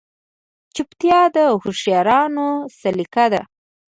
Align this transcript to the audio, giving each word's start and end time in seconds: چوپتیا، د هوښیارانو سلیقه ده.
چوپتیا، 0.75 1.21
د 1.35 1.37
هوښیارانو 1.63 2.47
سلیقه 2.79 3.25
ده. 3.33 3.41